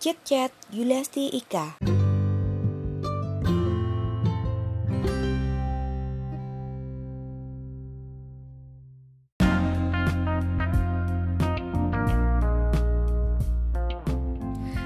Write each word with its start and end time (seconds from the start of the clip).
Chat 0.00 0.16
Chat 0.24 0.48
Yuliasti 0.72 1.28
Ika. 1.28 1.76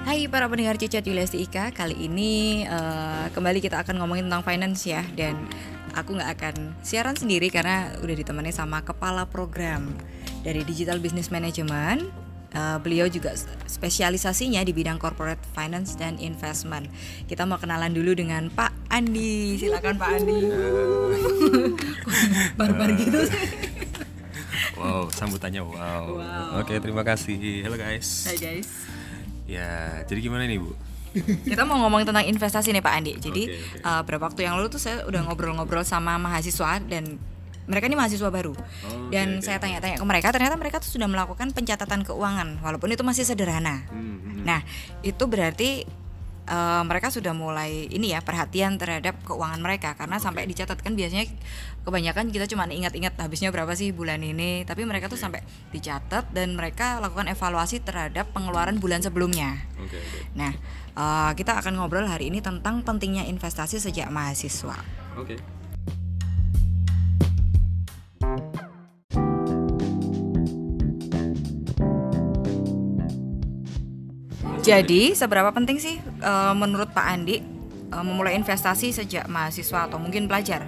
Hai 0.02 0.26
para 0.26 0.50
pendengar 0.50 0.82
Cicat 0.82 1.06
Yuliasti 1.06 1.46
Ika, 1.46 1.70
kali 1.70 1.94
ini 2.10 2.66
eh, 2.66 3.26
kembali 3.30 3.62
kita 3.62 3.86
akan 3.86 4.02
ngomongin 4.02 4.26
tentang 4.26 4.42
finance 4.42 4.82
ya 4.82 5.06
dan 5.14 5.46
aku 5.94 6.18
nggak 6.18 6.30
akan 6.42 6.74
siaran 6.82 7.14
sendiri 7.14 7.54
karena 7.54 7.94
udah 8.02 8.18
ditemani 8.18 8.50
sama 8.50 8.82
kepala 8.82 9.30
program 9.30 9.94
dari 10.42 10.66
Digital 10.66 10.98
Business 10.98 11.30
Management. 11.30 12.33
Eh, 12.54 12.78
beliau 12.78 13.10
juga 13.10 13.34
spesialisasinya 13.66 14.62
di 14.62 14.70
bidang 14.70 15.02
corporate 15.02 15.42
finance 15.58 15.98
dan 15.98 16.14
investment. 16.22 16.86
Kita 17.26 17.42
mau 17.42 17.58
kenalan 17.58 17.90
dulu 17.90 18.14
dengan 18.14 18.46
Pak 18.46 18.94
Andi. 18.94 19.58
Silakan 19.58 19.98
Pak 19.98 20.08
Andi. 20.22 20.38
Barbar 22.58 22.94
gitu 22.94 23.26
sih. 23.26 23.46
Wow, 24.78 25.10
sambutannya 25.10 25.66
wow. 25.66 26.14
Wow. 26.14 26.62
Oke, 26.62 26.78
terima 26.78 27.02
kasih. 27.02 27.66
Halo 27.66 27.74
guys. 27.74 28.30
Hai 28.30 28.38
guys. 28.38 28.70
Ya, 29.50 30.06
jadi 30.06 30.22
gimana 30.22 30.46
nih, 30.46 30.62
Bu? 30.62 30.78
Kita 31.42 31.66
mau 31.66 31.78
ngomongin 31.82 32.06
tentang 32.06 32.26
investasi 32.26 32.70
nih 32.70 32.82
Pak 32.86 32.94
Andi. 32.94 33.12
Jadi 33.18 33.42
Oke, 33.50 33.58
oke. 33.58 33.78
uh, 33.82 34.00
beberapa 34.06 34.30
waktu 34.30 34.46
yang 34.46 34.54
lalu 34.58 34.70
tuh 34.70 34.78
saya 34.78 35.02
udah 35.10 35.26
ngobrol-ngobrol 35.26 35.82
sama 35.82 36.18
mahasiswa 36.22 36.78
dan 36.86 37.18
mereka 37.64 37.88
ini 37.88 37.96
mahasiswa 37.96 38.28
baru. 38.28 38.52
Oh, 38.54 39.08
dan 39.08 39.40
oke. 39.40 39.44
saya 39.44 39.56
tanya-tanya 39.60 39.96
ke 39.96 40.06
mereka, 40.06 40.28
ternyata 40.32 40.56
mereka 40.60 40.80
tuh 40.80 40.92
sudah 40.92 41.08
melakukan 41.08 41.52
pencatatan 41.56 42.04
keuangan 42.04 42.60
walaupun 42.60 42.92
itu 42.92 43.00
masih 43.00 43.24
sederhana. 43.24 43.88
Hmm, 43.88 44.20
hmm. 44.20 44.42
Nah, 44.44 44.60
itu 45.00 45.24
berarti 45.24 45.88
uh, 46.48 46.82
mereka 46.84 47.08
sudah 47.08 47.32
mulai 47.32 47.88
ini 47.88 48.12
ya 48.12 48.20
perhatian 48.20 48.76
terhadap 48.76 49.16
keuangan 49.24 49.60
mereka 49.60 49.96
karena 49.96 50.20
sampai 50.20 50.44
dicatat 50.44 50.80
kan 50.80 50.92
biasanya 50.92 51.28
kebanyakan 51.84 52.32
kita 52.32 52.48
cuma 52.48 52.68
ingat-ingat 52.68 53.16
habisnya 53.20 53.52
berapa 53.52 53.72
sih 53.76 53.92
bulan 53.92 54.20
ini, 54.24 54.64
tapi 54.64 54.84
mereka 54.88 55.08
tuh 55.08 55.20
sampai 55.20 55.44
dicatat 55.72 56.32
dan 56.32 56.56
mereka 56.56 57.00
lakukan 57.00 57.28
evaluasi 57.28 57.84
terhadap 57.84 58.32
pengeluaran 58.32 58.80
bulan 58.80 59.04
sebelumnya. 59.04 59.60
Oke, 59.80 60.00
oke. 60.00 60.18
Nah, 60.32 60.52
eh, 60.96 61.30
kita 61.36 61.60
akan 61.60 61.76
ngobrol 61.76 62.08
hari 62.08 62.32
ini 62.32 62.40
tentang 62.40 62.80
pentingnya 62.80 63.28
investasi 63.28 63.76
sejak 63.76 64.08
mahasiswa. 64.08 64.80
Oke. 65.20 65.36
Jadi, 74.64 75.12
seberapa 75.12 75.52
penting 75.52 75.76
sih 75.76 76.00
eh, 76.00 76.54
menurut 76.56 76.88
Pak 76.96 77.04
Andi 77.04 77.36
eh, 77.92 78.04
memulai 78.04 78.32
investasi 78.40 78.96
sejak 78.96 79.28
mahasiswa 79.28 79.86
atau 79.86 80.00
mungkin 80.00 80.24
pelajar? 80.24 80.64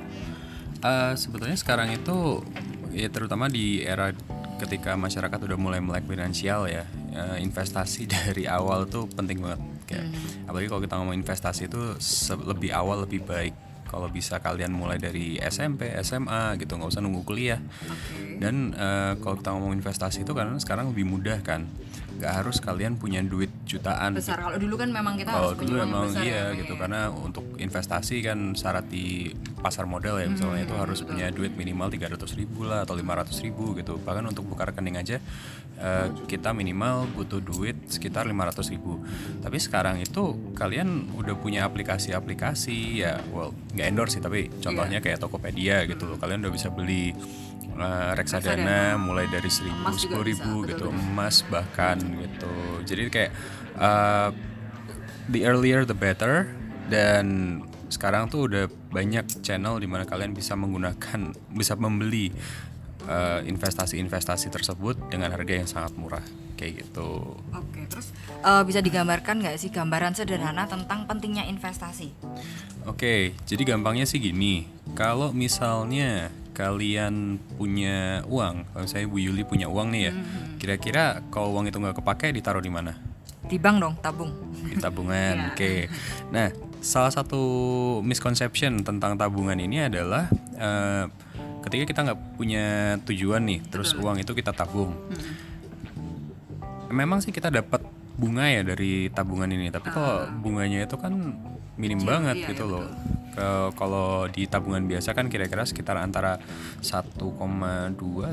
Eh, 0.84 1.12
sebetulnya 1.16 1.56
sekarang 1.56 1.88
itu 1.96 2.44
ya 2.92 3.08
terutama 3.08 3.48
di 3.48 3.80
era 3.80 4.12
ketika 4.56 4.96
masyarakat 4.96 5.36
udah 5.36 5.58
mulai 5.60 5.80
melek 5.80 6.04
finansial 6.04 6.68
ya, 6.68 6.84
eh, 7.12 7.40
investasi 7.40 8.08
dari 8.14 8.44
awal 8.44 8.84
tuh 8.84 9.08
penting 9.08 9.40
banget. 9.40 9.60
Kayak, 9.86 10.06
Apalagi 10.50 10.66
kalau 10.66 10.82
kita 10.82 10.94
ngomong 10.98 11.16
investasi 11.16 11.70
itu 11.70 11.80
lebih 12.44 12.74
awal 12.74 13.06
lebih 13.06 13.24
baik. 13.24 13.54
Kalau 13.86 14.10
bisa 14.10 14.42
kalian 14.42 14.74
mulai 14.74 14.98
dari 14.98 15.38
SMP, 15.38 15.94
SMA 16.02 16.58
gitu, 16.58 16.74
nggak 16.74 16.90
usah 16.90 16.98
nunggu 17.06 17.22
kuliah. 17.22 17.62
Dan 18.36 18.74
eh, 18.74 19.14
kalau 19.22 19.38
kita 19.38 19.54
ngomong 19.54 19.72
investasi 19.78 20.26
itu 20.26 20.34
karena 20.34 20.58
sekarang 20.58 20.90
lebih 20.90 21.06
mudah 21.06 21.38
kan, 21.46 21.70
nggak 22.16 22.32
harus 22.42 22.56
kalian 22.58 22.96
punya 22.96 23.20
duit 23.20 23.52
jutaan. 23.68 24.16
Besar. 24.16 24.40
kalau 24.40 24.56
dulu 24.56 24.74
kan 24.80 24.88
memang 24.88 25.14
kita 25.20 25.30
Kalau 25.30 25.52
harus 25.52 25.60
dulu 25.60 25.76
uang 25.76 25.80
yang 25.80 25.92
emang 25.92 26.06
besar 26.08 26.24
iya 26.24 26.34
ya, 26.34 26.44
gitu 26.58 26.72
Pak, 26.72 26.80
karena 26.80 27.00
untuk 27.12 27.44
investasi 27.60 28.16
kan 28.24 28.38
syarat 28.56 28.86
di 28.88 29.30
pasar 29.60 29.84
modal 29.84 30.22
ya 30.22 30.26
misalnya 30.30 30.62
itu 30.64 30.74
harus 30.78 31.02
punya 31.02 31.28
duit 31.34 31.52
minimal 31.58 31.90
300 31.90 32.16
ribu 32.38 32.64
lah 32.64 32.86
atau 32.88 32.94
500 32.96 33.44
ribu 33.44 33.76
gitu. 33.76 34.00
Bahkan 34.00 34.24
untuk 34.32 34.44
buka 34.48 34.68
rekening 34.72 34.96
aja 34.96 35.20
eh, 35.76 36.08
kita 36.30 36.56
minimal 36.56 37.10
butuh 37.12 37.42
duit 37.44 37.76
sekitar 37.90 38.24
500 38.24 38.72
ribu. 38.72 39.02
Tapi 39.44 39.58
sekarang 39.60 40.00
itu 40.00 40.54
kalian 40.56 41.12
udah 41.16 41.36
punya 41.36 41.68
aplikasi-aplikasi 41.68 43.04
ya 43.04 43.20
well 43.34 43.52
nggak 43.76 43.86
endorse 43.92 44.16
sih 44.16 44.22
tapi 44.24 44.48
contohnya 44.62 45.04
kayak 45.04 45.20
Tokopedia 45.20 45.84
gitu 45.84 46.08
loh. 46.08 46.16
Kalian 46.16 46.40
udah 46.46 46.52
bisa 46.54 46.72
beli 46.72 47.12
eh, 47.76 48.10
reksadana 48.16 48.96
mulai 49.00 49.26
dari 49.28 49.48
seribu 49.48 49.92
sepuluh 49.96 50.24
ribu 50.24 50.52
bisa, 50.64 50.68
gitu 50.74 50.86
emas 50.90 51.44
bahkan 51.48 51.96
gitu 52.00 52.54
jadi 52.86 53.02
kayak 53.08 53.32
uh, 53.78 54.30
the 55.30 55.44
earlier 55.44 55.84
the 55.84 55.96
better 55.96 56.50
dan 56.86 57.58
sekarang 57.86 58.26
tuh 58.26 58.50
udah 58.50 58.64
banyak 58.90 59.26
channel 59.46 59.78
di 59.78 59.86
mana 59.86 60.02
kalian 60.02 60.34
bisa 60.34 60.58
menggunakan 60.58 61.34
bisa 61.54 61.78
membeli 61.78 62.34
uh, 63.06 63.40
investasi-investasi 63.46 64.50
tersebut 64.50 64.98
dengan 65.10 65.30
harga 65.30 65.54
yang 65.54 65.68
sangat 65.70 65.94
murah 65.94 66.22
kayak 66.56 66.88
gitu. 66.88 67.36
Oke, 67.52 67.84
terus 67.86 68.10
eh, 68.40 68.62
bisa 68.64 68.80
digambarkan 68.80 69.44
nggak 69.44 69.60
sih 69.60 69.68
gambaran 69.68 70.16
sederhana 70.16 70.64
tentang 70.64 71.04
pentingnya 71.04 71.44
investasi? 71.46 72.16
Oke, 72.88 73.36
jadi 73.44 73.62
gampangnya 73.76 74.08
sih 74.08 74.18
gini. 74.18 74.64
Kalau 74.96 75.36
misalnya 75.36 76.32
kalian 76.56 77.36
punya 77.60 78.24
uang, 78.24 78.64
kalau 78.72 78.88
saya 78.88 79.04
Bu 79.04 79.20
Yuli 79.20 79.44
punya 79.44 79.68
uang 79.68 79.92
nih 79.92 80.02
ya, 80.08 80.12
kira-kira 80.56 81.20
kalau 81.28 81.52
uang 81.52 81.68
itu 81.68 81.76
nggak 81.76 82.00
kepake 82.00 82.32
ditaruh 82.32 82.64
di 82.64 82.72
mana? 82.72 82.96
Di 83.44 83.60
bank 83.60 83.76
dong, 83.76 83.94
tabung. 84.00 84.32
di 84.64 84.80
tabungan. 84.80 85.36
Oke. 85.52 85.92
Nah, 86.32 86.48
salah 86.80 87.12
satu 87.12 87.44
misconception 88.00 88.80
tentang 88.80 89.20
tabungan 89.20 89.60
ini 89.60 89.84
adalah 89.84 90.32
eh, 90.56 91.04
ketika 91.68 91.84
kita 91.92 92.00
nggak 92.08 92.20
punya 92.40 92.96
tujuan 93.04 93.44
nih, 93.44 93.60
terus 93.68 93.92
uang 93.92 94.16
itu 94.24 94.32
kita 94.32 94.56
tabung. 94.56 94.96
Memang 96.88 97.20
sih 97.20 97.36
kita 97.36 97.52
dapat 97.52 97.84
bunga 98.16 98.48
ya 98.48 98.64
dari 98.64 99.12
tabungan 99.12 99.52
ini, 99.52 99.68
tapi 99.68 99.92
kalau 99.92 100.24
bunganya 100.40 100.88
itu 100.88 100.96
kan 100.96 101.12
minim 101.76 102.00
banget 102.00 102.40
iya, 102.40 102.48
gitu 102.48 102.64
iya, 102.64 102.72
loh. 102.72 102.84
Ke- 103.36 103.44
kalau 103.76 104.24
di 104.26 104.44
tabungan 104.44 104.80
biasa 104.82 105.12
kan 105.12 105.28
kira-kira 105.28 105.60
sekitar 105.62 105.96
antara 105.96 106.40
1,2 106.80 107.20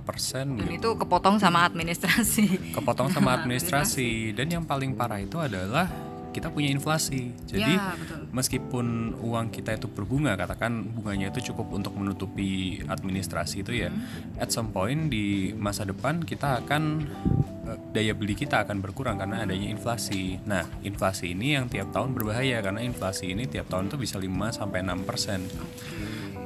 persen 0.00 0.46
Dan 0.52 0.66
gitu. 0.68 0.74
itu 0.74 0.90
kepotong 0.98 1.38
sama 1.38 1.62
administrasi. 1.62 2.74
kepotong 2.74 3.08
sama 3.08 3.32
administrasi. 3.38 4.34
Dan 4.34 4.50
yang 4.50 4.64
paling 4.64 4.92
parah 4.92 5.18
itu 5.18 5.38
adalah 5.38 5.86
kita 6.28 6.50
punya 6.50 6.68
inflasi. 6.68 7.32
Jadi 7.44 7.72
Ya, 7.72 7.94
betul. 7.94 8.28
meskipun 8.30 8.86
uang 9.18 9.48
kita 9.48 9.72
itu 9.72 9.86
berbunga 9.86 10.34
katakan 10.34 10.70
bunganya 10.84 11.30
itu 11.30 11.48
cukup 11.48 11.72
untuk 11.72 11.94
menutupi 11.94 12.82
administrasi 12.84 13.62
itu 13.62 13.72
ya 13.78 13.90
at 14.36 14.48
some 14.48 14.68
point 14.68 15.08
di 15.08 15.26
masa 15.52 15.82
depan 15.82 16.20
kita 16.20 16.60
akan 16.60 16.82
eh, 17.00 17.57
daya 17.92 18.16
beli 18.16 18.32
kita 18.32 18.64
akan 18.64 18.80
berkurang 18.80 19.20
karena 19.20 19.44
adanya 19.44 19.68
inflasi. 19.68 20.40
Nah 20.46 20.64
inflasi 20.80 21.36
ini 21.36 21.58
yang 21.58 21.68
tiap 21.68 21.92
tahun 21.92 22.16
berbahaya 22.16 22.64
karena 22.64 22.80
inflasi 22.80 23.34
ini 23.34 23.44
tiap 23.44 23.68
tahun 23.68 23.92
tuh 23.92 24.00
bisa 24.00 24.16
5 24.16 24.28
sampai 24.54 24.80
6 24.86 25.08
persen. 25.08 25.40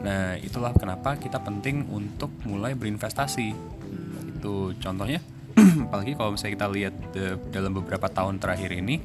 Nah, 0.03 0.35
itulah 0.43 0.75
kenapa 0.75 1.15
kita 1.15 1.39
penting 1.39 1.87
untuk 1.95 2.35
mulai 2.43 2.75
berinvestasi. 2.75 3.55
Itu 4.39 4.75
contohnya, 4.83 5.23
apalagi 5.89 6.19
kalau 6.19 6.35
misalnya 6.35 6.55
kita 6.59 6.69
lihat 6.75 6.95
de- 7.15 7.39
dalam 7.55 7.73
beberapa 7.79 8.11
tahun 8.11 8.43
terakhir 8.43 8.75
ini, 8.75 8.99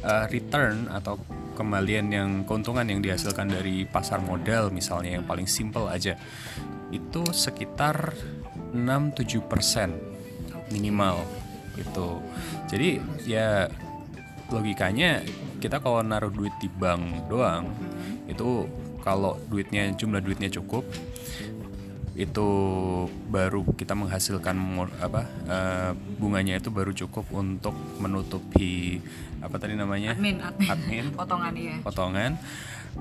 eh, 0.00 0.24
return 0.32 0.88
atau 0.88 1.20
kembalian 1.54 2.06
yang 2.10 2.30
keuntungan 2.48 2.88
yang 2.88 3.04
dihasilkan 3.04 3.46
dari 3.46 3.86
pasar 3.86 4.18
modal 4.18 4.74
misalnya 4.74 5.20
yang 5.20 5.28
paling 5.28 5.46
simple 5.46 5.86
aja, 5.92 6.16
itu 6.88 7.22
sekitar 7.30 8.16
6-7 8.72 9.44
persen 9.44 10.13
minimal 10.70 11.24
gitu. 11.74 12.22
Jadi 12.70 13.02
ya 13.26 13.66
logikanya 14.52 15.24
kita 15.58 15.80
kalau 15.80 16.04
naruh 16.04 16.28
duit 16.28 16.52
di 16.60 16.68
bank 16.68 17.28
doang 17.32 17.72
itu 18.28 18.68
kalau 19.00 19.36
duitnya 19.48 19.92
jumlah 19.96 20.20
duitnya 20.20 20.52
cukup 20.52 20.84
itu 22.14 22.48
baru 23.26 23.66
kita 23.74 23.98
menghasilkan 23.98 24.54
apa 25.02 25.22
eh, 25.50 25.90
bunganya 26.20 26.62
itu 26.62 26.70
baru 26.70 26.94
cukup 26.94 27.26
untuk 27.34 27.74
menutupi 27.98 29.02
apa 29.42 29.58
tadi 29.58 29.74
namanya 29.74 30.14
Admin, 30.14 30.38
admin. 30.38 30.68
admin 30.70 31.06
Potongan 31.18 31.54
ya. 31.58 31.76
potongan 31.82 32.32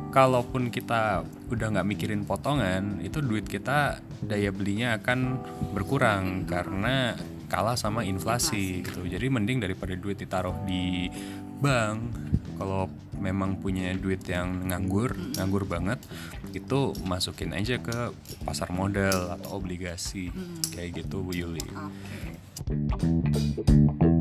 kalaupun 0.09 0.73
kita 0.73 1.21
udah 1.53 1.67
nggak 1.77 1.85
mikirin 1.85 2.25
potongan 2.25 3.05
itu 3.05 3.21
duit 3.21 3.45
kita 3.45 4.01
daya 4.25 4.49
belinya 4.49 4.97
akan 4.97 5.37
berkurang 5.77 6.49
karena 6.49 7.13
kalah 7.53 7.77
sama 7.77 8.01
inflasi 8.01 8.81
gitu. 8.81 9.05
Jadi 9.05 9.29
mending 9.29 9.61
daripada 9.61 9.93
duit 9.93 10.17
ditaruh 10.17 10.57
di 10.65 11.05
bank 11.61 12.17
kalau 12.57 12.89
memang 13.21 13.61
punya 13.61 13.93
duit 13.93 14.25
yang 14.25 14.73
nganggur 14.73 15.13
nganggur 15.37 15.69
banget 15.69 16.01
itu 16.57 16.97
masukin 17.05 17.53
aja 17.53 17.77
ke 17.77 18.09
pasar 18.41 18.73
modal 18.73 19.37
atau 19.37 19.61
obligasi. 19.61 20.33
Kayak 20.73 21.05
gitu 21.05 21.21
Bu 21.21 21.37
Yuli. 21.37 21.61
Oke. 22.65 24.12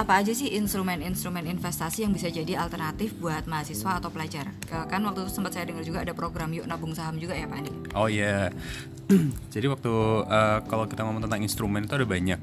Apa 0.00 0.16
aja 0.16 0.32
sih 0.32 0.56
instrumen-instrumen 0.56 1.44
investasi 1.44 2.08
yang 2.08 2.16
bisa 2.16 2.32
jadi 2.32 2.56
alternatif 2.56 3.12
buat 3.20 3.44
mahasiswa 3.44 4.00
atau 4.00 4.08
pelajar? 4.08 4.48
Kan 4.64 5.04
waktu 5.04 5.28
itu 5.28 5.32
sempat 5.36 5.52
saya 5.52 5.68
dengar 5.68 5.84
juga 5.84 6.00
ada 6.00 6.16
program 6.16 6.48
yuk 6.56 6.64
nabung 6.64 6.96
saham 6.96 7.20
juga 7.20 7.36
ya 7.36 7.44
Pak 7.44 7.58
Andi. 7.60 7.72
Oh 7.92 8.08
iya. 8.08 8.48
Jadi 9.54 9.66
waktu 9.68 9.92
eh, 10.24 10.58
kalau 10.64 10.88
kita 10.88 11.04
ngomong 11.04 11.28
tentang 11.28 11.44
instrumen 11.44 11.84
itu 11.84 11.92
ada 11.92 12.08
banyak. 12.08 12.40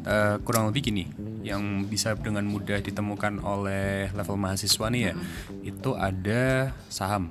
Eh, 0.00 0.36
kurang 0.42 0.66
lebih 0.72 0.90
gini, 0.90 1.04
yang 1.46 1.84
bisa 1.84 2.16
dengan 2.16 2.42
mudah 2.48 2.80
ditemukan 2.80 3.44
oleh 3.44 4.08
level 4.16 4.40
mahasiswa 4.40 4.88
nih 4.88 5.12
ya, 5.12 5.14
itu 5.60 5.92
ada 5.92 6.72
saham. 6.88 7.28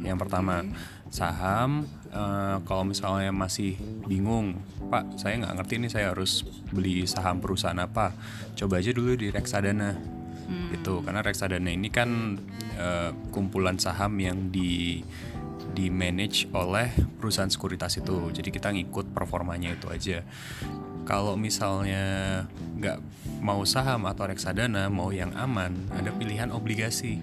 Yang 0.00 0.24
pertama, 0.24 0.62
saham. 1.16 1.88
eh, 2.12 2.56
kalau 2.68 2.84
misalnya 2.84 3.32
masih 3.32 3.76
bingung, 4.04 4.56
Pak, 4.92 5.20
saya 5.20 5.36
nggak 5.40 5.54
ngerti 5.60 5.74
nih 5.80 5.90
saya 5.92 6.06
harus 6.12 6.44
beli 6.72 7.08
saham 7.08 7.40
perusahaan 7.40 7.76
apa. 7.76 8.12
Coba 8.56 8.80
aja 8.80 8.92
dulu 8.92 9.16
di 9.16 9.32
reksadana. 9.32 9.96
Itu 10.70 11.02
karena 11.02 11.24
reksadana 11.24 11.72
ini 11.72 11.88
kan 11.88 12.36
eh, 12.76 13.10
kumpulan 13.32 13.80
saham 13.80 14.20
yang 14.20 14.52
di 14.52 15.00
di 15.76 15.92
manage 15.92 16.48
oleh 16.56 16.88
perusahaan 17.20 17.52
sekuritas 17.52 18.00
itu 18.00 18.32
jadi 18.32 18.48
kita 18.48 18.72
ngikut 18.72 19.12
performanya 19.12 19.76
itu 19.76 19.92
aja 19.92 20.24
kalau 21.06 21.38
misalnya 21.38 22.04
nggak 22.80 22.98
mau 23.40 23.62
saham 23.62 24.10
atau 24.10 24.26
reksadana 24.26 24.90
mau 24.90 25.14
yang 25.14 25.30
aman 25.38 25.72
ada 25.94 26.10
pilihan 26.10 26.50
obligasi. 26.50 27.22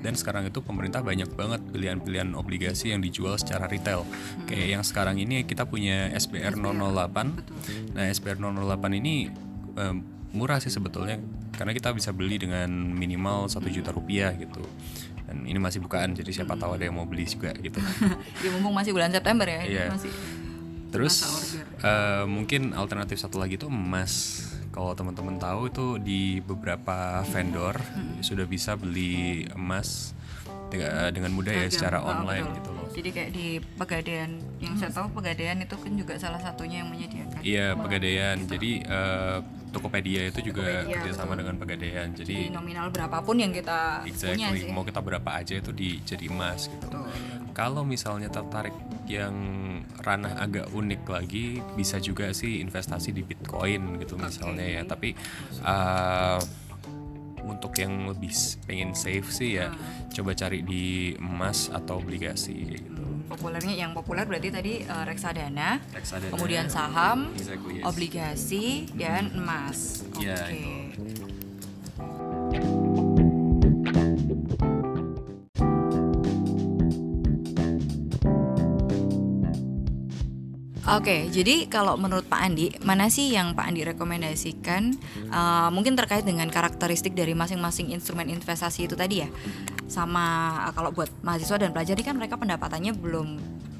Dan 0.00 0.16
sekarang 0.16 0.48
itu 0.48 0.64
pemerintah 0.64 1.04
banyak 1.04 1.28
banget 1.36 1.60
pilihan-pilihan 1.70 2.32
obligasi 2.32 2.92
yang 2.92 3.04
dijual 3.04 3.36
secara 3.36 3.68
retail. 3.68 4.08
Kayak 4.48 4.80
yang 4.80 4.82
sekarang 4.84 5.16
ini 5.20 5.44
kita 5.44 5.68
punya 5.68 6.08
SPR 6.16 6.56
008 6.56 7.94
nah 7.96 8.04
SPR 8.08 8.40
008 8.40 9.00
ini 9.00 9.28
em, 9.76 9.96
murah 10.32 10.58
sih 10.62 10.70
sebetulnya 10.72 11.20
karena 11.52 11.76
kita 11.76 11.92
bisa 11.92 12.14
beli 12.14 12.40
dengan 12.40 12.70
minimal 12.72 13.50
satu 13.50 13.68
juta 13.68 13.92
rupiah 13.92 14.32
gitu. 14.36 14.64
Dan 15.28 15.46
ini 15.46 15.62
masih 15.62 15.78
bukaan 15.78 16.16
jadi 16.16 16.42
siapa 16.42 16.58
tahu 16.58 16.74
ada 16.74 16.88
yang 16.88 16.96
mau 16.98 17.06
beli 17.06 17.22
juga 17.28 17.54
gitu. 17.54 17.78
Ya 18.44 18.48
mumpung 18.50 18.74
masih 18.74 18.90
bulan 18.90 19.12
September 19.12 19.46
ya, 19.46 19.62
Iya. 19.62 19.86
masih 19.94 20.10
Terus 20.90 21.14
eh, 21.86 22.24
mungkin 22.26 22.74
alternatif 22.74 23.22
satu 23.22 23.38
lagi 23.38 23.54
itu 23.54 23.70
emas. 23.70 24.42
Kalau 24.70 24.94
teman-teman 24.94 25.36
tahu 25.36 25.66
itu 25.66 25.86
di 25.98 26.38
beberapa 26.38 27.26
vendor 27.26 27.74
sudah 28.22 28.46
bisa 28.46 28.78
beli 28.78 29.44
emas 29.50 30.14
dengan 31.10 31.30
mudah 31.34 31.50
ya 31.50 31.66
secara 31.66 31.98
oh, 31.98 32.14
online 32.14 32.46
betul. 32.46 32.56
gitu 32.58 32.70
loh. 32.70 32.86
Jadi 32.90 33.08
kayak 33.10 33.30
di 33.34 33.46
Pegadaian, 33.78 34.30
yang 34.62 34.74
saya 34.78 34.90
tahu 34.94 35.10
Pegadaian 35.18 35.58
itu 35.58 35.74
kan 35.74 35.92
juga 35.98 36.14
salah 36.18 36.38
satunya 36.38 36.82
yang 36.82 36.90
menyediakan. 36.90 37.40
Iya 37.42 37.66
pegadaian. 37.74 38.36
Jadi 38.46 38.72
eh, 38.86 39.38
Tokopedia 39.70 40.28
itu 40.28 40.50
juga 40.50 40.82
Tokopedia, 40.82 40.94
kerjasama 40.98 41.32
dengan 41.38 41.54
pegadaian. 41.56 42.08
Jadi 42.10 42.50
Jadi 42.50 42.54
nominal 42.54 42.90
berapapun 42.90 43.38
yang 43.38 43.54
kita 43.54 44.02
punya 44.02 44.10
exactly 44.10 44.60
sih. 44.66 44.74
mau 44.74 44.82
kita 44.82 45.00
berapa 45.00 45.30
aja 45.30 45.54
itu 45.58 45.70
di 45.70 46.02
jadi 46.02 46.26
emas 46.26 46.66
gitu. 46.66 46.86
Kalau 47.54 47.82
misalnya 47.82 48.30
tertarik 48.30 48.74
yang 49.10 49.34
ranah 50.02 50.38
agak 50.38 50.70
unik 50.70 51.02
lagi, 51.06 51.58
bisa 51.74 51.98
juga 51.98 52.30
sih 52.30 52.62
investasi 52.62 53.10
di 53.10 53.22
Bitcoin 53.26 53.98
gitu 53.98 54.14
misalnya 54.14 54.66
ya. 54.66 54.82
Tapi 54.86 55.14
uh, 55.66 56.38
untuk 57.40 57.74
yang 57.78 58.06
lebih 58.06 58.30
pengen 58.64 58.94
safe 58.94 59.26
sih 59.34 59.58
ya, 59.58 59.74
coba 60.14 60.38
cari 60.38 60.62
di 60.62 61.14
emas 61.18 61.68
atau 61.74 61.98
obligasi 61.98 62.54
gitu. 62.78 62.99
Populernya 63.30 63.72
yang 63.72 63.94
populer 63.94 64.26
berarti 64.26 64.50
tadi 64.50 64.82
eh, 64.82 65.04
reksadana, 65.06 65.78
Reksadana. 65.94 66.34
kemudian 66.34 66.66
saham, 66.66 67.30
Exactly, 67.32 67.78
yes. 67.78 67.84
obligasi 67.86 68.64
dan 68.92 69.30
emas. 69.32 70.02
Oke. 70.10 70.26
Iya, 70.26 71.29
Oke, 80.90 81.30
jadi 81.30 81.70
kalau 81.70 81.94
menurut 81.94 82.26
Pak 82.26 82.40
Andi, 82.42 82.74
mana 82.82 83.06
sih 83.06 83.30
yang 83.30 83.54
Pak 83.54 83.62
Andi 83.62 83.86
rekomendasikan 83.86 84.90
eh, 85.30 85.68
mungkin 85.70 85.94
terkait 85.94 86.26
dengan 86.26 86.50
karakteristik 86.50 87.14
dari 87.14 87.30
masing-masing 87.30 87.94
instrumen 87.94 88.26
investasi 88.26 88.90
itu 88.90 88.98
tadi 88.98 89.22
ya? 89.22 89.30
Sama 89.86 90.50
eh, 90.66 90.72
kalau 90.74 90.90
buat 90.90 91.06
mahasiswa 91.22 91.62
dan 91.62 91.70
pelajar 91.70 91.94
ini 91.94 92.02
kan 92.02 92.18
mereka 92.18 92.34
pendapatannya 92.34 92.90
belum 92.98 93.28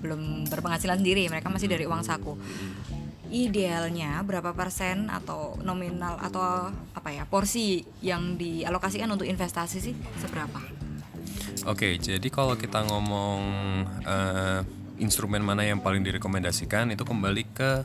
belum 0.06 0.46
berpenghasilan 0.54 1.02
sendiri, 1.02 1.26
mereka 1.26 1.50
masih 1.50 1.66
dari 1.66 1.82
uang 1.82 2.06
saku. 2.06 2.38
Idealnya 3.26 4.22
berapa 4.22 4.54
persen 4.54 5.10
atau 5.10 5.58
nominal 5.66 6.14
atau 6.22 6.70
apa 6.94 7.10
ya 7.10 7.26
porsi 7.26 7.82
yang 8.06 8.38
dialokasikan 8.38 9.10
untuk 9.10 9.26
investasi 9.26 9.82
sih 9.82 9.94
seberapa? 10.22 10.62
Oke, 11.66 11.98
jadi 11.98 12.28
kalau 12.30 12.54
kita 12.54 12.86
ngomong 12.86 13.42
eh, 14.06 14.62
instrumen 15.00 15.40
mana 15.40 15.64
yang 15.64 15.80
paling 15.80 16.04
direkomendasikan 16.04 16.92
itu 16.92 17.02
kembali 17.02 17.44
ke 17.56 17.82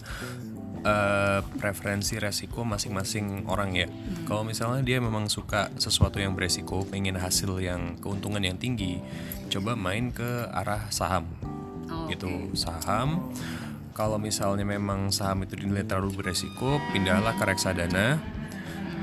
eh, 0.83 1.39
preferensi 1.57 2.19
resiko 2.19 2.67
masing-masing 2.67 3.47
orang 3.49 3.73
ya. 3.73 3.87
Kalau 4.27 4.43
misalnya 4.43 4.83
dia 4.83 4.99
memang 4.99 5.31
suka 5.31 5.71
sesuatu 5.79 6.19
yang 6.21 6.35
beresiko, 6.35 6.83
pengen 6.85 7.17
hasil 7.17 7.57
yang 7.63 7.97
keuntungan 7.97 8.43
yang 8.43 8.59
tinggi, 8.59 8.99
coba 9.49 9.73
main 9.73 10.11
ke 10.11 10.45
arah 10.51 10.91
saham. 10.91 11.25
Oh, 11.89 12.11
gitu, 12.11 12.53
saham. 12.53 13.31
Kalau 13.95 14.19
misalnya 14.19 14.67
memang 14.67 15.07
saham 15.09 15.47
itu 15.47 15.55
dinilai 15.55 15.87
terlalu 15.87 16.19
beresiko, 16.19 16.83
pindahlah 16.91 17.31
ke 17.39 17.43
reksadana. 17.47 18.19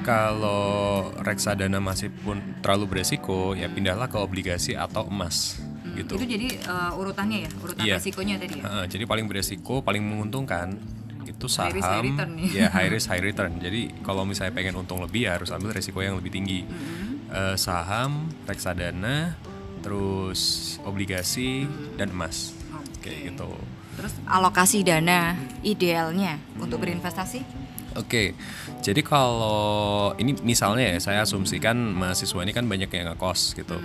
Kalau 0.03 1.15
reksadana 1.23 1.79
masih 1.79 2.13
pun 2.13 2.43
terlalu 2.61 2.99
beresiko, 2.99 3.57
ya 3.57 3.71
pindahlah 3.73 4.11
ke 4.11 4.19
obligasi 4.19 4.75
atau 4.75 5.07
emas 5.09 5.63
gitu. 5.95 6.13
Itu 6.17 6.25
jadi 6.25 6.49
eh, 6.59 6.93
urutannya 6.97 7.39
ya, 7.45 7.51
urutan 7.59 7.83
Iya. 7.83 7.97
resikonya 7.97 8.35
tadi 8.37 8.55
ya. 8.59 8.65
Heeh, 8.65 8.85
jadi 8.89 9.05
paling 9.05 9.27
beresiko, 9.27 9.81
paling 9.81 10.03
menguntungkan 10.03 10.75
itu 11.23 11.47
saham, 11.47 11.71
High 11.71 11.77
risk, 11.79 11.87
high 11.87 12.03
return 12.03 12.31
nih. 12.35 12.49
ya 12.51 12.67
high 12.69 12.91
risk 12.95 13.07
high 13.09 13.23
return. 13.23 13.53
Jadi 13.59 13.81
kalau 14.03 14.23
misalnya 14.23 14.53
pengen 14.53 14.75
untung 14.75 14.99
lebih 14.99 15.31
ya 15.31 15.39
harus 15.39 15.51
ambil 15.51 15.71
resiko 15.71 16.03
yang 16.03 16.19
lebih 16.19 16.31
tinggi. 16.31 16.67
Mm-hmm. 16.67 17.11
Eh, 17.33 17.57
saham, 17.57 18.29
reksadana, 18.45 19.39
terus 19.81 20.41
obligasi 20.83 21.65
dan 21.97 22.13
emas, 22.13 22.53
kayak 23.01 23.33
gitu. 23.33 23.49
Terus 23.93 24.13
alokasi 24.25 24.81
dana 24.83 25.37
idealnya 25.63 26.41
untuk 26.57 26.81
berinvestasi? 26.81 27.62
Oke, 27.95 28.33
jadi 28.81 29.01
kalau 29.01 30.13
ini 30.17 30.33
misalnya 30.41 30.97
ya 30.97 30.99
saya 30.99 31.19
asumsikan 31.23 31.77
mahasiswa 31.77 32.41
ini 32.41 32.51
kan 32.51 32.65
banyak 32.65 32.89
yang 32.89 33.13
ngekos 33.13 33.53
gitu. 33.53 33.77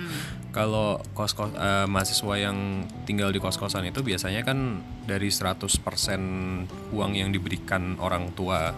Kalau 0.51 0.97
kos 1.11 1.35
kos 1.35 1.51
eh, 1.53 1.85
mahasiswa 1.85 2.33
yang 2.39 2.57
tinggal 3.03 3.29
di 3.29 3.37
kos 3.37 3.55
kosan 3.55 3.85
itu 3.85 3.99
biasanya 4.01 4.41
kan 4.41 4.79
dari 5.03 5.27
100% 5.27 5.67
uang 6.95 7.11
yang 7.13 7.29
diberikan 7.29 7.99
orang 7.99 8.31
tua 8.31 8.71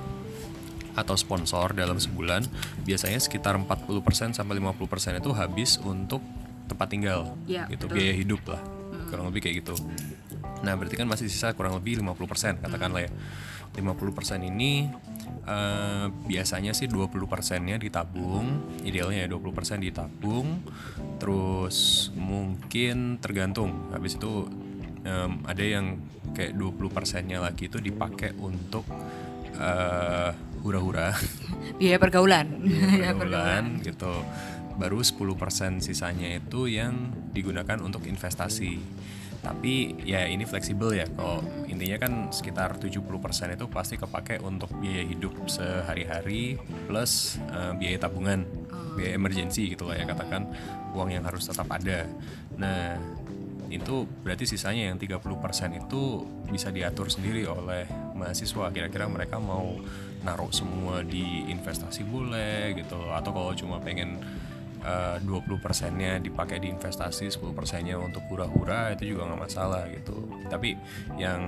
atau 0.93 1.15
sponsor 1.15 1.71
dalam 1.71 1.95
sebulan 1.95 2.43
biasanya 2.83 3.21
sekitar 3.21 3.55
40% 3.55 4.35
sampai 4.35 4.59
50% 4.59 5.21
itu 5.21 5.31
habis 5.31 5.79
untuk 5.79 6.19
tempat 6.67 6.91
tinggal 6.91 7.39
Ya, 7.47 7.63
gitu 7.71 7.87
betul. 7.87 7.95
biaya 7.95 8.13
hidup 8.13 8.41
lah 8.43 8.59
kurang 9.07 9.31
lebih 9.31 9.47
kayak 9.47 9.63
gitu 9.63 9.79
nah 10.65 10.75
berarti 10.75 10.95
kan 10.99 11.07
masih 11.07 11.31
sisa 11.31 11.55
kurang 11.55 11.77
lebih 11.79 11.99
50% 12.03 12.63
katakanlah 12.63 13.07
ya 13.07 13.11
50% 13.69 14.49
ini 14.49 14.89
eh, 15.45 16.05
biasanya 16.09 16.73
sih 16.75 16.89
20% 16.89 17.15
nya 17.63 17.77
ditabung 17.77 18.79
idealnya 18.83 19.23
ya 19.25 19.29
20% 19.31 19.79
ditabung 19.79 20.65
terus 21.21 22.09
mungkin 22.17 23.21
tergantung 23.23 23.93
habis 23.93 24.17
itu 24.17 24.49
em, 25.05 25.31
ada 25.45 25.63
yang 25.63 26.01
kayak 26.35 26.57
20% 26.57 27.29
nya 27.29 27.39
lagi 27.39 27.71
itu 27.71 27.79
dipakai 27.79 28.35
untuk 28.35 28.83
eh, 29.55 30.31
hura-hura 30.59 31.15
Biaya 31.79 31.97
pergaulan. 32.01 32.47
Iya, 32.65 33.15
pergaulan 33.19 33.79
gitu. 33.83 34.11
Baru 34.79 35.03
10% 35.03 35.83
sisanya 35.83 36.39
itu 36.39 36.71
yang 36.71 37.11
digunakan 37.35 37.79
untuk 37.83 38.07
investasi. 38.07 38.79
Tapi 39.39 40.03
ya 40.03 40.27
ini 40.27 40.43
fleksibel 40.43 40.91
ya. 40.93 41.07
Kalau 41.15 41.39
intinya 41.65 41.97
kan 41.99 42.13
sekitar 42.29 42.75
70% 42.75 42.99
itu 43.55 43.65
pasti 43.71 43.95
kepake 43.95 44.43
untuk 44.43 44.71
biaya 44.77 45.03
hidup 45.07 45.47
sehari-hari 45.47 46.59
plus 46.87 47.39
eh, 47.51 47.73
biaya 47.75 47.97
tabungan, 48.01 48.43
biaya 48.99 49.15
emergency 49.15 49.71
gitu 49.73 49.87
lah 49.87 49.95
ya 49.95 50.05
katakan 50.05 50.49
uang 50.91 51.15
yang 51.15 51.23
harus 51.23 51.47
tetap 51.47 51.71
ada. 51.71 52.03
Nah, 52.59 52.99
itu 53.69 54.09
berarti 54.25 54.49
sisanya 54.49 54.89
yang 54.89 54.97
30% 54.97 55.21
itu 55.77 56.25
bisa 56.49 56.73
diatur 56.73 57.07
sendiri 57.13 57.45
oleh 57.45 57.85
mahasiswa 58.17 58.73
kira-kira 58.73 59.05
mereka 59.05 59.37
mau 59.37 59.77
naruh 60.25 60.51
semua 60.51 61.05
di 61.05 61.47
investasi 61.47 62.03
boleh 62.03 62.75
gitu 62.75 62.97
atau 63.13 63.31
kalau 63.31 63.53
cuma 63.55 63.77
pengen 63.79 64.19
eh, 64.79 65.17
20 65.21 65.59
persennya 65.59 66.17
dipakai 66.19 66.59
di 66.59 66.67
investasi 66.71 67.27
10 67.29 67.51
persennya 67.51 67.99
untuk 67.99 68.23
hura-hura 68.31 68.93
itu 68.95 69.15
juga 69.15 69.27
nggak 69.29 69.41
masalah 69.45 69.83
gitu. 69.91 70.15
Tapi 70.47 70.75
yang 71.19 71.41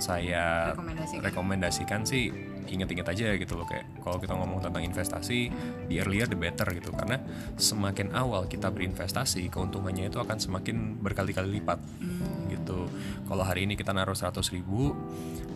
saya 0.00 0.72
Rekomendasikan. 0.74 1.20
rekomendasikan 1.22 2.00
sih 2.02 2.32
inget-inget 2.62 3.04
aja 3.04 3.34
gitu 3.36 3.58
loh 3.58 3.66
kayak 3.66 3.84
kalau 4.00 4.16
kita 4.22 4.32
ngomong 4.38 4.62
tentang 4.62 4.86
investasi 4.86 5.50
the 5.90 6.00
earlier 6.00 6.24
the 6.24 6.38
better 6.38 6.66
gitu. 6.72 6.90
Karena 6.94 7.20
semakin 7.58 8.14
awal 8.16 8.48
kita 8.48 8.70
berinvestasi 8.72 9.50
keuntungannya 9.50 10.08
itu 10.08 10.18
akan 10.18 10.38
semakin 10.40 10.96
berkali-kali 10.98 11.60
lipat 11.60 11.78
gitu. 12.48 12.88
Kalau 13.26 13.44
hari 13.44 13.64
ini 13.68 13.74
kita 13.76 13.92
naruh 13.92 14.16
100 14.16 14.40
ribu 14.54 14.94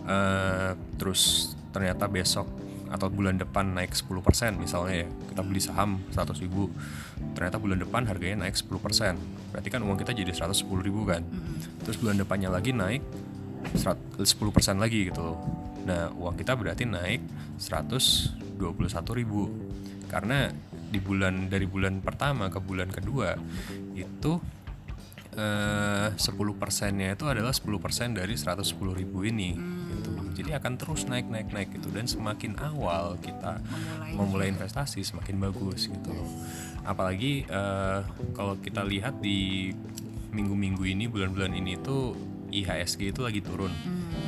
eh, 0.04 0.72
terus 0.98 1.54
ternyata 1.72 2.08
besok 2.08 2.46
atau 2.90 3.10
bulan 3.10 3.36
depan 3.36 3.74
naik 3.74 3.92
10% 3.94 4.56
misalnya 4.56 5.04
ya. 5.04 5.08
Kita 5.32 5.42
beli 5.42 5.60
saham 5.62 6.02
100 6.14 6.42
ribu 6.42 6.70
ternyata 7.32 7.60
bulan 7.60 7.80
depan 7.80 8.04
harganya 8.08 8.46
naik 8.46 8.56
10% 8.56 9.52
berarti 9.52 9.68
kan 9.72 9.80
uang 9.80 9.96
kita 10.00 10.12
jadi 10.12 10.32
110 10.32 10.66
ribu 10.82 11.06
kan. 11.06 11.22
Terus 11.82 11.96
bulan 11.98 12.16
depannya 12.20 12.50
lagi 12.52 12.70
naik 12.70 13.02
10% 13.74 14.22
lagi 14.78 15.10
gitu 15.10 15.20
loh. 15.20 15.38
Nah 15.86 16.10
uang 16.14 16.34
kita 16.38 16.54
berarti 16.54 16.84
naik 16.86 17.20
121 17.58 18.56
ribu. 19.18 19.50
Karena 20.06 20.50
di 20.86 21.02
bulan 21.02 21.50
dari 21.50 21.66
bulan 21.66 21.98
pertama 21.98 22.46
ke 22.46 22.62
bulan 22.62 22.86
kedua 22.94 23.34
itu 23.98 24.38
eh, 25.34 26.08
10 26.14 26.22
persennya 26.56 27.18
itu 27.18 27.26
adalah 27.26 27.50
10 27.50 27.66
persen 27.82 28.14
dari 28.14 28.34
110 28.38 28.70
ribu 28.94 29.26
ini. 29.26 29.50
Gitu. 29.54 29.85
Jadi 30.36 30.60
akan 30.60 30.76
terus 30.76 31.08
naik 31.08 31.32
naik 31.32 31.48
naik 31.48 31.72
gitu. 31.72 31.88
Dan 31.88 32.04
semakin 32.04 32.60
awal 32.60 33.16
kita 33.24 33.56
memulai, 34.12 34.52
investasi. 34.52 35.00
semakin 35.00 35.40
bagus 35.40 35.88
gitu 35.88 36.12
loh. 36.12 36.28
Apalagi 36.84 37.48
eh, 37.48 38.00
kalau 38.36 38.60
kita 38.60 38.84
lihat 38.84 39.16
di 39.24 39.72
minggu-minggu 40.36 40.84
ini 40.84 41.08
bulan-bulan 41.08 41.56
ini 41.56 41.80
tuh 41.80 42.12
IHSG 42.52 43.16
itu 43.16 43.24
lagi 43.24 43.40
turun. 43.40 43.72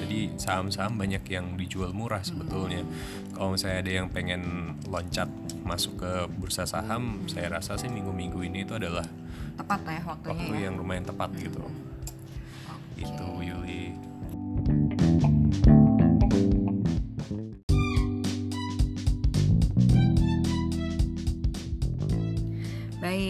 Jadi 0.00 0.40
saham-saham 0.40 0.96
banyak 0.96 1.22
yang 1.28 1.60
dijual 1.60 1.92
murah 1.92 2.24
sebetulnya. 2.24 2.80
Kalau 3.36 3.52
misalnya 3.54 3.84
ada 3.84 3.92
yang 3.92 4.08
pengen 4.08 4.74
loncat 4.88 5.28
masuk 5.62 6.00
ke 6.00 6.12
bursa 6.40 6.64
saham 6.64 7.28
saya 7.28 7.52
rasa 7.52 7.76
sih 7.76 7.92
minggu-minggu 7.92 8.40
ini 8.40 8.64
itu 8.64 8.72
adalah 8.72 9.04
tepat 9.60 9.84
ya 9.84 10.00
waktunya 10.06 10.32
waktu 10.32 10.54
ya. 10.56 10.64
yang 10.70 10.74
lumayan 10.80 11.04
tepat 11.04 11.30
gitu. 11.36 11.60
Itu 12.96 13.26
Yuli 13.44 14.07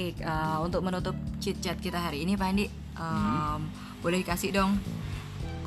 Baik, 0.08 0.24
eh, 0.24 0.58
untuk 0.64 0.80
menutup 0.80 1.12
chit 1.36 1.60
chat 1.60 1.76
kita 1.76 2.00
hari 2.00 2.24
ini 2.24 2.32
Pak 2.32 2.48
Andi, 2.48 2.64
em, 2.96 3.60
boleh 4.00 4.24
dikasih 4.24 4.56
dong 4.56 4.80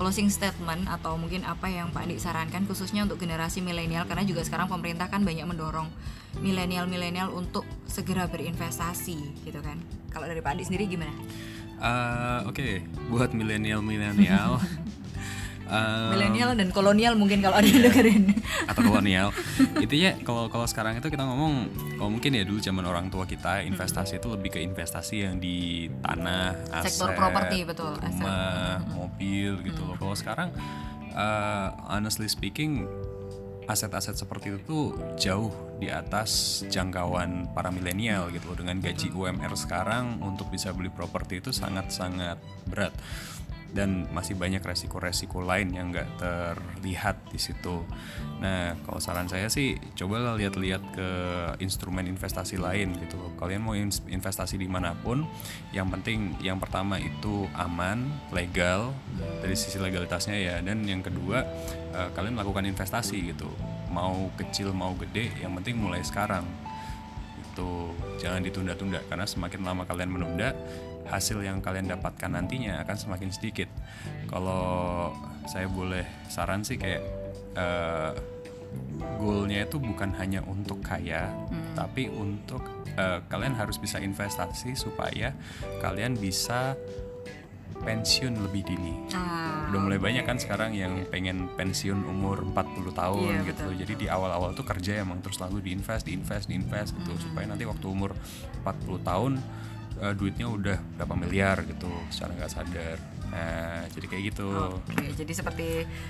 closing 0.02 0.34
statement 0.34 0.90
atau 0.90 1.14
mungkin 1.14 1.46
apa 1.46 1.70
yang 1.70 1.94
Pak 1.94 2.10
Andi 2.10 2.18
sarankan 2.18 2.66
khususnya 2.66 3.06
untuk 3.06 3.22
generasi 3.22 3.62
milenial 3.62 4.10
karena 4.10 4.26
juga 4.26 4.42
sekarang 4.42 4.66
pemerintah 4.66 5.14
kan 5.14 5.22
banyak 5.22 5.46
mendorong 5.46 5.94
milenial-milenial 6.42 7.30
untuk 7.30 7.70
segera 7.86 8.26
berinvestasi 8.26 9.46
gitu 9.46 9.62
kan. 9.62 9.78
Kalau 10.10 10.26
dari 10.26 10.42
Pak 10.42 10.58
Andi 10.58 10.66
sendiri 10.66 10.90
gimana? 10.90 11.14
Eh, 11.78 12.40
Oke, 12.50 12.82
buat 13.14 13.38
milenial-milenial 13.38 14.58
Milenial 16.12 16.52
dan 16.60 16.68
kolonial 16.76 17.16
mungkin 17.16 17.40
kalau 17.40 17.56
ada 17.56 17.68
yang 17.68 17.88
dengerin. 17.88 18.36
atau 18.68 18.82
kolonial. 18.84 19.32
Intinya 19.84 20.12
kalau 20.28 20.52
kalau 20.52 20.68
sekarang 20.68 21.00
itu 21.00 21.08
kita 21.08 21.24
ngomong 21.24 21.72
kalau 21.96 22.12
mungkin 22.12 22.36
ya 22.36 22.44
dulu 22.44 22.60
zaman 22.60 22.84
orang 22.84 23.08
tua 23.08 23.24
kita 23.24 23.64
investasi 23.64 24.20
itu 24.20 24.28
lebih 24.28 24.52
ke 24.52 24.60
investasi 24.60 25.24
yang 25.24 25.40
di 25.40 25.88
tanah 26.04 26.60
aset 26.84 26.92
Sektor 26.92 27.16
properti, 27.16 27.64
betul, 27.64 27.96
aset. 28.04 28.20
rumah 28.20 28.84
mobil 28.92 29.64
gitu 29.64 29.82
loh. 29.88 29.96
Kalau 29.96 30.16
sekarang 30.16 30.50
uh, 31.16 31.72
honestly 31.88 32.28
speaking 32.28 32.84
aset-aset 33.72 34.20
seperti 34.20 34.52
itu 34.52 34.60
tuh 34.68 34.86
jauh 35.16 35.54
di 35.80 35.88
atas 35.88 36.62
jangkauan 36.68 37.56
para 37.56 37.72
milenial 37.72 38.28
gitu 38.36 38.52
loh. 38.52 38.58
Dengan 38.60 38.84
gaji 38.84 39.08
UMR 39.16 39.56
sekarang 39.56 40.20
untuk 40.20 40.52
bisa 40.52 40.76
beli 40.76 40.92
properti 40.92 41.40
itu 41.40 41.56
sangat-sangat 41.56 42.36
berat 42.68 42.92
dan 43.72 44.08
masih 44.12 44.36
banyak 44.36 44.60
resiko-resiko 44.60 45.40
lain 45.40 45.72
yang 45.72 45.96
nggak 45.96 46.20
terlihat 46.20 47.24
di 47.32 47.40
situ. 47.40 47.84
Nah, 48.44 48.76
kalau 48.84 49.00
saran 49.00 49.32
saya 49.32 49.48
sih 49.48 49.80
cobalah 49.96 50.36
lihat-lihat 50.36 50.84
ke 50.92 51.10
instrumen 51.64 52.04
investasi 52.08 52.60
lain 52.60 53.00
gitu. 53.00 53.32
Kalian 53.40 53.64
mau 53.64 53.76
investasi 53.78 54.60
di 54.60 54.68
mana 54.68 54.92
pun, 55.00 55.24
yang 55.72 55.88
penting 55.88 56.36
yang 56.44 56.60
pertama 56.60 57.00
itu 57.00 57.48
aman, 57.56 58.12
legal 58.36 58.92
dari 59.40 59.56
sisi 59.56 59.80
legalitasnya 59.80 60.36
ya, 60.36 60.56
dan 60.60 60.84
yang 60.84 61.00
kedua 61.00 61.48
eh, 61.96 62.10
kalian 62.12 62.36
melakukan 62.36 62.68
investasi 62.68 63.32
gitu. 63.32 63.48
Mau 63.92 64.32
kecil 64.36 64.76
mau 64.76 64.92
gede, 65.00 65.32
yang 65.40 65.56
penting 65.56 65.80
mulai 65.80 66.04
sekarang 66.04 66.44
itu 67.52 67.92
jangan 68.16 68.42
ditunda-tunda 68.48 69.04
karena 69.12 69.28
semakin 69.28 69.62
lama 69.68 69.84
kalian 69.84 70.08
menunda 70.08 70.56
hasil 71.08 71.42
yang 71.42 71.60
kalian 71.60 71.90
dapatkan 71.90 72.30
nantinya 72.30 72.82
akan 72.84 72.96
semakin 72.98 73.30
sedikit. 73.32 73.70
Kalau 74.28 75.10
saya 75.50 75.66
boleh 75.66 76.06
saran 76.30 76.62
sih 76.62 76.78
kayak 76.78 77.02
eh, 77.56 78.12
goalnya 79.20 79.68
itu 79.68 79.82
bukan 79.82 80.16
hanya 80.16 80.40
untuk 80.48 80.80
kaya 80.80 81.28
tapi 81.76 82.08
untuk 82.08 82.64
eh, 82.96 83.20
kalian 83.28 83.56
harus 83.56 83.76
bisa 83.76 84.00
investasi 84.00 84.76
supaya 84.76 85.36
kalian 85.80 86.16
bisa 86.16 86.76
pensiun 87.82 88.38
lebih 88.46 88.62
dini. 88.62 88.94
Ah, 89.10 89.66
udah 89.74 89.80
mulai 89.82 89.98
banyak 89.98 90.22
kan 90.22 90.38
sekarang 90.38 90.78
yang 90.78 91.02
pengen 91.10 91.50
pensiun 91.58 92.06
umur 92.06 92.46
40 92.54 92.94
tahun 92.94 93.42
Iya, 93.42 93.42
gitu. 93.50 93.64
betul, 93.66 93.74
jadi 93.82 93.94
di 93.98 94.06
awal-awal 94.06 94.54
tuh 94.54 94.62
kerja 94.62 95.02
emang 95.02 95.18
terus 95.26 95.42
lalu 95.42 95.66
diinvest 95.66 96.06
diinvest 96.06 96.46
diinvest 96.46 96.94
gitu. 96.94 97.10
Hmm. 97.10 97.22
supaya 97.26 97.46
nanti 97.50 97.66
waktu 97.66 97.86
umur 97.90 98.14
40 98.62 99.02
tahun 99.02 99.34
eh, 100.00 100.14
duitnya 100.16 100.48
udah 100.48 100.78
berapa 100.96 101.16
miliar 101.18 101.66
gitu 101.68 101.90
secara 102.14 102.32
nggak 102.38 102.52
sadar. 102.52 102.98
Nah 103.32 103.84
jadi 103.92 104.06
kayak 104.08 104.24
gitu. 104.32 104.48
Oke, 104.52 105.08
jadi 105.16 105.32
seperti 105.36 105.68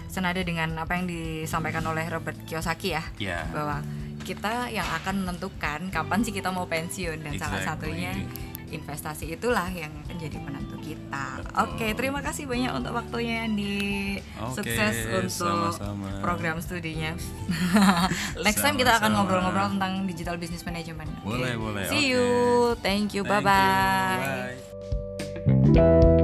senada 0.09 0.41
dengan 0.41 0.73
apa 0.77 0.97
yang 0.97 1.09
disampaikan 1.09 1.85
oleh 1.89 2.05
Robert 2.09 2.38
Kiyosaki 2.45 2.93
ya, 2.93 3.03
ya 3.17 3.45
bahwa 3.50 3.81
kita 4.21 4.69
yang 4.69 4.85
akan 5.01 5.25
menentukan 5.25 5.89
kapan 5.89 6.19
sih 6.21 6.33
kita 6.33 6.53
mau 6.53 6.69
pensiun 6.69 7.25
dan 7.25 7.33
salah 7.41 7.57
Exactly. 7.57 7.89
satunya 7.97 8.11
investasi 8.71 9.29
itulah 9.29 9.67
yang 9.69 9.91
akan 10.03 10.15
jadi 10.15 10.37
penentu 10.39 10.75
kita. 10.79 11.25
Betul. 11.43 11.61
Oke, 11.61 11.87
terima 11.93 12.19
kasih 12.19 12.47
banyak 12.47 12.71
untuk 12.71 12.91
waktunya 12.95 13.43
Andi. 13.43 14.17
Oke, 14.39 14.55
Sukses 14.63 14.95
untuk 15.07 15.75
sama-sama. 15.77 16.07
program 16.19 16.57
studinya. 16.59 17.11
Next 18.45 18.63
time 18.63 18.79
kita 18.79 18.97
akan 18.97 19.11
Sama-sama. 19.11 19.17
ngobrol-ngobrol 19.21 19.67
tentang 19.77 19.93
digital 20.07 20.35
business 20.35 20.63
management. 20.63 21.11
Oke. 21.21 21.27
Boleh, 21.27 21.53
boleh. 21.55 21.83
See 21.87 22.09
Oke. 22.09 22.15
you. 22.15 22.27
Thank 22.79 23.13
you. 23.13 23.21
Thank 23.21 23.43
you. 23.43 23.43
Bye-bye. 23.43 24.55
Bye. 25.71 26.20